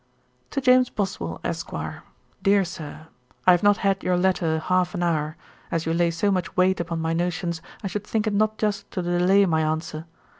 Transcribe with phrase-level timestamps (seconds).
[0.49, 1.75] 'To JAMES BOSWELL, ESQ.
[2.41, 3.05] 'DEAR SIR,
[3.45, 5.37] 'I have not had your letter half an hour;
[5.69, 8.89] as you lay so much weight upon my notions, I should think it not just
[8.93, 10.07] to delay my answer.